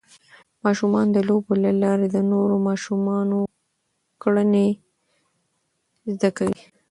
[0.65, 3.39] ماشومان د لوبو له لارې د نورو ماشومانو
[4.23, 4.67] کړنې
[6.13, 6.61] زده کوي.